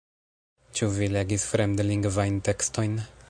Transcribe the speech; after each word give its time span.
Ĉu 0.79 0.89
vi 0.95 1.09
legis 1.17 1.45
fremdlingvajn 1.53 2.43
tekstojn? 2.51 2.99